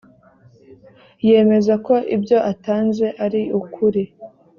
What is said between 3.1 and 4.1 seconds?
ari ukuri